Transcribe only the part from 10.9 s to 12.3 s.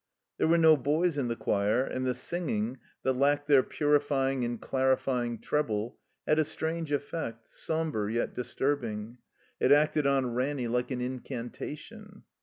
incantation.